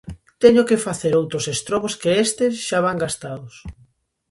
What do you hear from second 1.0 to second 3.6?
outros estrobos que estes xa van gastados.